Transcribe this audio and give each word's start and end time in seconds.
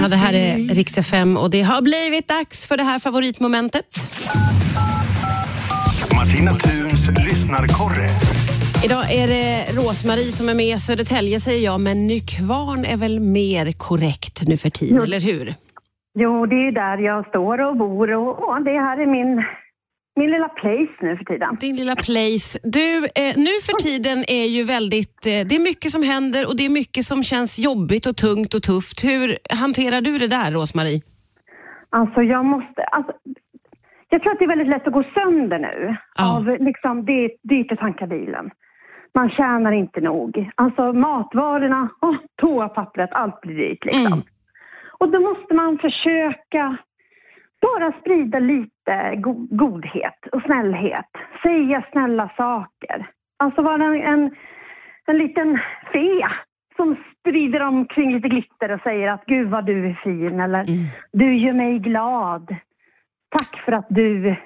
Ja, 0.00 0.08
det 0.08 0.16
här 0.16 0.32
är 0.34 0.74
Rix 0.74 0.98
FM 0.98 1.36
och 1.36 1.50
det 1.50 1.62
har 1.62 1.82
blivit 1.82 2.28
dags 2.28 2.66
för 2.66 2.76
det 2.76 2.82
här 2.82 2.98
favoritmomentet. 2.98 3.86
Martina 6.14 6.50
Thuns 6.52 7.08
lyssnarkorre. 7.08 8.08
Idag 8.84 9.12
är 9.12 9.26
det 9.28 9.64
Rosmarie 9.76 10.32
som 10.32 10.48
är 10.48 10.54
med. 10.54 10.80
Södertälje 10.80 11.40
säger 11.40 11.64
jag, 11.64 11.80
men 11.80 12.06
Nykvarn 12.06 12.84
är 12.84 12.96
väl 12.96 13.20
mer 13.20 13.72
korrekt 13.72 14.42
nu 14.48 14.56
för 14.56 14.70
tiden, 14.70 14.96
Jo. 14.96 15.02
eller 15.02 15.20
hur? 15.20 15.54
Jo, 16.18 16.46
det 16.46 16.54
är 16.54 16.72
där 16.72 16.98
jag 16.98 17.28
står 17.28 17.60
och 17.70 17.76
bor 17.76 18.10
och, 18.12 18.48
och 18.48 18.64
det 18.64 18.70
här 18.70 19.00
är 19.02 19.06
min, 19.06 19.44
min 20.16 20.30
lilla 20.30 20.48
place 20.48 20.92
nu 21.00 21.16
för 21.16 21.24
tiden. 21.24 21.56
Din 21.60 21.76
lilla 21.76 21.96
place. 21.96 22.58
Du, 22.62 22.96
eh, 23.20 23.32
nu 23.36 23.52
för 23.66 23.76
tiden 23.88 24.18
är 24.28 24.46
ju 24.56 24.64
väldigt, 24.64 25.26
eh, 25.26 25.40
det 25.48 25.54
är 25.56 25.62
mycket 25.70 25.90
som 25.90 26.02
händer 26.02 26.48
och 26.48 26.56
det 26.56 26.64
är 26.66 26.70
mycket 26.70 27.04
som 27.04 27.22
känns 27.22 27.58
jobbigt 27.58 28.06
och 28.06 28.16
tungt 28.16 28.54
och 28.54 28.62
tufft. 28.62 29.04
Hur 29.04 29.36
hanterar 29.62 30.00
du 30.00 30.18
det 30.18 30.28
där, 30.28 30.50
Rosmarie? 30.52 31.00
Alltså 31.90 32.22
jag 32.22 32.44
måste, 32.44 32.82
alltså, 32.84 33.12
jag 34.08 34.22
tror 34.22 34.32
att 34.32 34.38
det 34.38 34.44
är 34.44 34.54
väldigt 34.56 34.68
lätt 34.74 34.86
att 34.86 34.92
gå 34.92 35.04
sönder 35.14 35.58
nu 35.58 35.96
Ja. 36.18 36.36
av 36.36 36.42
liksom, 36.68 37.04
det 37.04 37.12
är 37.24 37.30
dyrt 37.42 37.72
att 37.72 37.78
tanka 37.78 38.06
bilen. 38.06 38.50
Man 39.14 39.30
tjänar 39.30 39.72
inte 39.72 40.00
nog. 40.00 40.50
Alltså 40.54 40.92
matvarorna, 40.92 41.88
oh, 42.00 42.16
toapappret, 42.42 43.10
allt 43.12 43.40
blir 43.40 43.54
dyrt 43.54 43.84
liksom. 43.84 44.06
Mm. 44.06 44.22
Och 44.98 45.08
då 45.12 45.20
måste 45.20 45.54
man 45.54 45.78
försöka 45.78 46.76
bara 47.62 47.92
sprida 48.00 48.38
lite 48.38 49.16
go- 49.16 49.46
godhet 49.50 50.20
och 50.32 50.42
snällhet. 50.42 51.10
Säga 51.42 51.84
snälla 51.92 52.30
saker. 52.36 53.06
Alltså 53.38 53.62
vara 53.62 53.84
en, 53.84 54.02
en, 54.02 54.30
en 55.06 55.18
liten 55.18 55.58
fe 55.92 56.28
som 56.76 56.96
sprider 57.20 57.60
omkring 57.62 58.14
lite 58.14 58.28
glitter 58.28 58.70
och 58.70 58.80
säger 58.80 59.08
att 59.08 59.24
gud 59.26 59.48
vad 59.50 59.66
du 59.66 59.86
är 59.90 60.00
fin 60.04 60.40
eller 60.40 60.64
du 61.12 61.36
gör 61.38 61.52
mig 61.52 61.78
glad. 61.78 62.56
Tack 63.38 63.62
för 63.64 63.72
att 63.72 63.86
du 63.90 64.36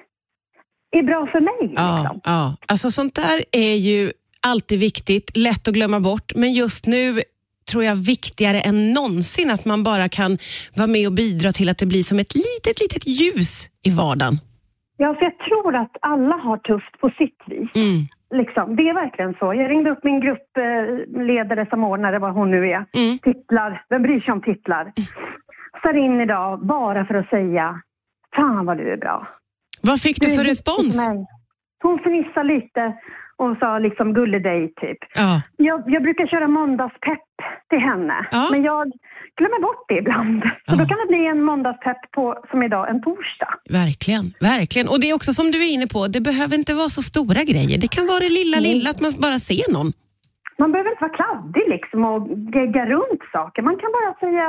är 0.91 1.03
bra 1.03 1.27
för 1.31 1.39
mig. 1.41 1.73
Ja, 1.75 1.99
Liksom. 2.01 2.21
ja. 2.23 2.55
Alltså 2.67 2.91
sånt 2.91 3.15
där 3.15 3.43
är 3.51 3.75
ju 3.75 4.11
alltid 4.47 4.79
viktigt, 4.79 5.37
lätt 5.37 5.67
att 5.67 5.73
glömma 5.73 5.99
bort, 5.99 6.31
men 6.35 6.53
just 6.53 6.87
nu 6.87 7.21
tror 7.71 7.83
jag 7.83 7.95
viktigare 7.95 8.59
än 8.59 8.93
någonsin 8.93 9.51
att 9.51 9.65
man 9.65 9.83
bara 9.83 10.09
kan 10.09 10.37
vara 10.75 10.87
med 10.87 11.07
och 11.07 11.13
bidra 11.13 11.51
till 11.51 11.69
att 11.69 11.77
det 11.77 11.85
blir 11.85 12.03
som 12.03 12.19
ett 12.19 12.35
litet, 12.35 12.75
litet 12.83 13.07
ljus 13.07 13.69
i 13.83 13.89
vardagen. 13.89 14.35
Ja, 14.97 15.15
för 15.15 15.23
jag 15.29 15.37
tror 15.47 15.75
att 15.75 15.95
alla 16.01 16.35
har 16.35 16.57
tufft 16.57 16.93
på 17.01 17.09
sitt 17.09 17.41
vis. 17.47 17.69
Mm. 17.75 18.07
Liksom, 18.41 18.75
det 18.75 18.83
är 18.89 18.93
verkligen 18.93 19.33
så. 19.39 19.45
Jag 19.53 19.71
ringde 19.71 19.89
upp 19.89 20.03
min 20.03 20.19
gruppledare, 20.21 21.67
samordnare, 21.69 22.19
vad 22.19 22.33
hon 22.33 22.51
nu 22.51 22.69
är. 22.69 22.85
Mm. 22.93 23.19
Titlar, 23.19 23.85
vem 23.89 24.01
bryr 24.01 24.21
sig 24.21 24.31
om 24.31 24.41
titlar? 24.41 24.93
Star 25.79 25.97
in 26.05 26.21
idag 26.21 26.65
bara 26.65 27.05
för 27.05 27.15
att 27.15 27.29
säga, 27.29 27.81
fan 28.35 28.65
vad 28.65 28.77
du 28.77 28.93
är 28.93 28.97
bra. 28.97 29.27
Vad 29.81 30.01
fick 30.01 30.21
du 30.21 30.31
är 30.31 30.37
för 30.37 30.43
respons? 30.43 31.07
mig. 31.07 31.25
Hon 31.87 31.99
fnissade 32.05 32.47
lite 32.55 32.83
och 33.41 33.57
sa 33.61 33.79
liksom 33.79 34.07
dig 34.49 34.61
typ. 34.81 34.97
Ja. 35.15 35.41
Jag, 35.57 35.83
jag 35.95 36.01
brukar 36.07 36.27
köra 36.27 36.47
måndagspepp 36.47 37.29
till 37.69 37.79
henne, 37.89 38.17
Ja. 38.31 38.47
men 38.51 38.63
jag 38.63 38.83
glömmer 39.37 39.59
bort 39.67 39.83
det 39.87 39.97
ibland. 40.03 40.41
Så 40.43 40.49
Ja. 40.71 40.75
då 40.79 40.85
kan 40.89 40.97
det 41.01 41.07
bli 41.13 41.25
en 41.33 41.41
måndagspepp 41.43 42.01
på, 42.15 42.23
som 42.51 42.63
idag, 42.63 42.89
en 42.89 43.01
torsdag. 43.01 43.51
Verkligen, 43.69 44.25
verkligen. 44.39 44.87
Och 44.91 44.99
det 45.01 45.07
är 45.09 45.15
också 45.19 45.31
som 45.39 45.47
du 45.53 45.57
är 45.67 45.71
inne 45.75 45.87
på, 45.95 45.99
det 46.15 46.21
behöver 46.21 46.55
inte 46.61 46.73
vara 46.81 46.89
så 46.97 47.01
stora 47.11 47.41
grejer. 47.51 47.77
Det 47.83 47.91
kan 47.97 48.05
vara 48.11 48.19
det 48.25 48.33
lilla, 48.39 48.57
lilla, 48.69 48.87
att 48.93 49.01
man 49.05 49.11
bara 49.25 49.39
ser 49.49 49.67
någon. 49.77 49.89
Man 50.61 50.71
behöver 50.71 50.89
inte 50.93 51.03
vara 51.07 51.17
kladdig 51.19 51.65
liksom 51.75 51.99
och 52.11 52.21
gegga 52.57 52.83
runt 52.95 53.23
saker. 53.35 53.61
Man 53.69 53.77
kan 53.81 53.91
bara 53.97 54.11
säga 54.25 54.45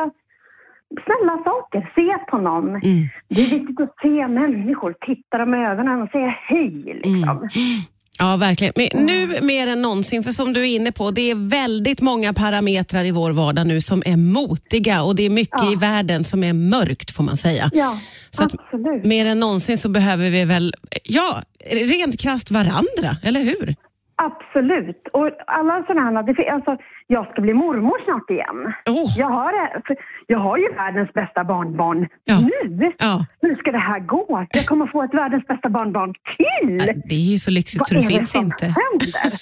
snälla 1.05 1.35
saker, 1.45 1.81
se 1.95 2.31
på 2.31 2.39
någon. 2.39 2.69
Mm. 2.69 3.09
Det 3.29 3.41
är 3.43 3.51
viktigt 3.51 3.81
att 3.81 3.95
se 4.03 4.29
människor, 4.29 4.95
titta 5.07 5.39
dem 5.39 5.55
i 5.55 5.59
ögonen 5.59 6.03
och 6.03 6.11
säga 6.11 6.35
hej. 6.49 6.85
Liksom. 7.05 7.29
Mm. 7.39 7.81
Ja, 8.19 8.37
verkligen. 8.37 8.73
Men 8.77 9.07
nu 9.07 9.47
mer 9.47 9.67
än 9.67 9.83
någonsin, 9.83 10.25
för 10.25 10.31
som 10.31 10.53
du 10.53 10.61
är 10.61 10.77
inne 10.77 10.93
på, 10.93 11.11
det 11.11 11.31
är 11.31 11.51
väldigt 11.51 12.01
många 12.01 12.33
parametrar 12.33 13.05
i 13.05 13.11
vår 13.11 13.31
vardag 13.31 13.67
nu 13.67 13.81
som 13.81 14.03
är 14.07 14.17
motiga 14.17 15.03
och 15.03 15.17
det 15.17 15.23
är 15.23 15.31
mycket 15.31 15.61
Ja. 15.63 15.73
i 15.73 15.77
världen 15.77 16.25
som 16.25 16.45
är 16.45 16.53
mörkt 16.53 17.11
får 17.17 17.25
man 17.25 17.37
säga. 17.37 17.71
Ja, 17.73 17.99
Så 18.31 18.45
absolut. 18.45 19.05
mer 19.05 19.27
än 19.27 19.41
någonsin 19.41 19.79
så 19.79 19.89
behöver 19.89 20.31
vi 20.31 20.45
väl, 20.45 20.75
ja, 21.05 21.43
rent 21.71 22.21
krasst 22.21 22.51
varandra, 22.51 23.17
eller 23.23 23.41
hur? 23.41 23.75
Absolut. 24.23 25.09
Och 25.13 25.31
alla 25.47 25.83
sådana 25.87 26.01
här, 26.21 26.23
det, 26.23 26.49
alltså, 26.51 26.77
jag 27.07 27.31
ska 27.31 27.41
bli 27.43 27.55
mormor 27.55 27.99
snart 28.05 28.31
igen. 28.31 28.73
Oh. 28.89 29.11
Jag, 29.19 29.27
har, 29.27 29.53
det- 29.53 29.83
för 29.87 29.97
jag 30.27 30.39
har 30.39 30.57
ju 30.59 30.69
världens 30.75 31.13
bästa 31.13 31.45
barnbarn 31.45 32.09
Ja. 32.25 32.35
nu. 32.41 32.93
Ja. 32.99 33.25
Hur 33.43 33.57
ska 33.57 33.73
det 33.73 33.79
här 33.79 34.01
gå? 34.01 34.47
Jag 34.51 34.67
kommer 34.67 34.87
få 34.87 35.03
ett 35.03 35.15
världens 35.15 35.47
bästa 35.47 35.69
barnbarn 35.69 36.15
till. 36.37 36.87
Ja, 36.87 36.93
Det 37.09 37.15
är 37.15 37.31
ju 37.33 37.39
så 37.39 37.51
lyxigt 37.51 37.87
så 37.87 37.95
Vad 37.95 38.03
det 38.05 38.07
är 38.07 38.19
finns 38.19 38.31
som 38.31 38.45
inte. 38.45 38.65
händer? 38.67 39.41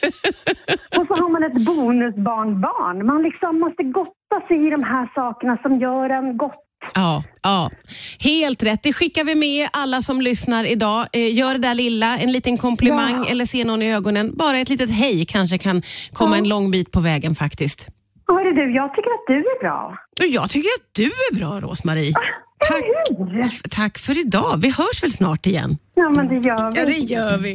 Och 0.99 1.07
så 1.07 1.15
har 1.23 1.29
man 1.29 1.43
ett 1.45 1.65
bonusbarnbarn. 1.67 3.07
Man 3.07 3.23
liksom 3.23 3.61
måste 3.61 3.83
gotta 3.83 4.41
sig 4.49 4.67
i 4.67 4.71
de 4.71 4.83
här 4.85 5.09
sakerna 5.15 5.59
som 5.63 5.79
gör 5.79 6.11
en 6.11 6.37
gott. 6.37 6.63
Ja, 6.95 7.23
ja, 7.43 7.71
helt 8.21 8.63
rätt. 8.63 8.83
Det 8.83 8.93
skickar 8.93 9.25
vi 9.25 9.35
med 9.35 9.69
alla 9.73 10.03
som 10.03 10.21
lyssnar 10.21 10.65
idag. 10.65 11.07
Eh, 11.13 11.35
gör 11.35 11.53
det 11.53 11.59
där 11.61 11.75
lilla, 11.75 12.19
en 12.19 12.33
liten 12.33 12.59
komplimang 12.59 13.25
Ja. 13.25 13.31
eller 13.31 13.45
se 13.45 13.65
någon 13.65 13.83
i 13.83 13.93
ögonen. 13.95 14.37
Bara 14.37 14.59
ett 14.59 14.69
litet 14.69 14.91
hej 14.91 15.25
kanske 15.29 15.59
kan 15.59 15.83
komma 16.13 16.37
Ja. 16.37 16.43
en 16.43 16.49
lång 16.49 16.71
bit 16.71 16.91
på 16.91 17.01
vägen 17.01 17.35
faktiskt. 17.35 17.87
Och 18.29 18.35
hörru 18.35 18.53
du, 18.53 18.75
jag 18.75 18.91
tycker 18.95 19.11
att 19.11 19.27
du 19.27 19.35
är 19.39 19.61
bra. 19.61 19.99
Jag 20.29 20.51
tycker 20.51 20.69
att 20.69 20.89
du 20.93 21.05
är 21.05 21.35
bra, 21.35 21.61
Rosmarie. 21.61 22.13
Tack, 22.69 22.83
Eller 23.11 23.33
hur? 23.43 23.69
tack 23.69 23.99
för 23.99 24.19
idag. 24.27 24.55
Vi 24.63 24.69
hörs 24.71 25.03
väl 25.03 25.11
snart 25.13 25.47
igen? 25.47 25.79
Ja, 25.95 26.11
men 26.11 26.29
det 26.29 26.35
gör 26.35 26.73
vi. 26.73 26.79
Ja, 26.81 26.87
det 26.87 26.93
gör 27.15 27.39
vi. 27.39 27.55